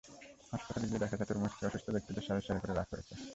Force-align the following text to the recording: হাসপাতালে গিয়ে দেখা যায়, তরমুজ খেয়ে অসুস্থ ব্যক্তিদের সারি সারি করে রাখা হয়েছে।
হাসপাতালে 0.51 0.85
গিয়ে 0.89 1.01
দেখা 1.03 1.15
যায়, 1.17 1.27
তরমুজ 1.29 1.51
খেয়ে 1.55 1.69
অসুস্থ 1.69 1.87
ব্যক্তিদের 1.95 2.25
সারি 2.27 2.41
সারি 2.47 2.59
করে 2.61 2.73
রাখা 2.73 2.93
হয়েছে। 2.95 3.13